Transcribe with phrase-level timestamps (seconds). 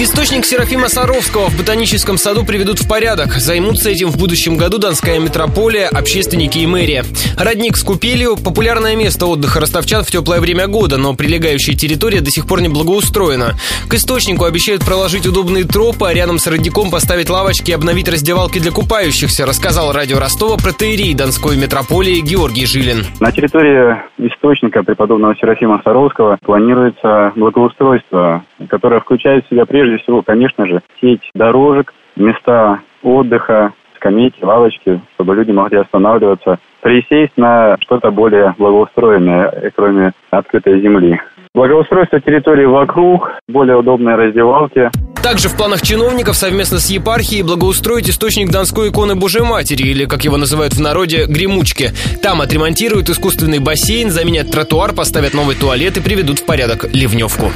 [0.00, 3.32] Источник Серафима Саровского в ботаническом саду приведут в порядок.
[3.32, 7.02] Займутся этим в будущем году Донская метрополия, общественники и мэрия.
[7.36, 12.30] Родник с купелью– популярное место отдыха ростовчан в теплое время года, но прилегающая территория до
[12.30, 13.54] сих пор не благоустроена.
[13.88, 18.60] К источнику обещают проложить удобные тропы, а рядом с родником поставить лавочки и обновить раздевалки
[18.60, 23.04] для купающихся, рассказал радио Ростова протеерей Донской метрополии Георгий Жилин.
[23.18, 30.66] На территории источника преподобного Серафима Саровского планируется благоустройство, которое включает в себя прежде всего, конечно
[30.66, 38.54] же, сеть дорожек, места отдыха, скамейки, лавочки, чтобы люди могли останавливаться, присесть на что-то более
[38.58, 41.20] благоустроенное, кроме открытой земли.
[41.54, 44.90] Благоустройство территории вокруг, более удобные раздевалки.
[45.22, 50.24] Также в планах чиновников совместно с епархией благоустроить источник Донской иконы Божьей Матери, или, как
[50.24, 51.90] его называют в народе, гремучки.
[52.22, 57.50] Там отремонтируют искусственный бассейн, заменят тротуар, поставят новый туалет и приведут в порядок ливневку.